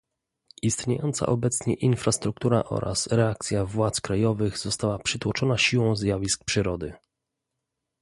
[0.61, 6.93] Istniejąca obecnie infrastruktura oraz reakcja władz krajowych została przytłoczona siłą zjawisk przyrody